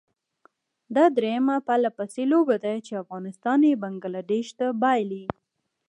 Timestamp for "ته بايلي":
4.59-5.25